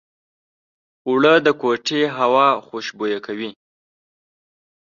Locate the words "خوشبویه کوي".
2.67-3.49